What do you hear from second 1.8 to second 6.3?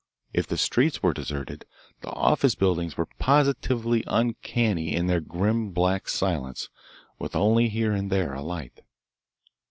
the office buildings were positively uncanny in their grim, black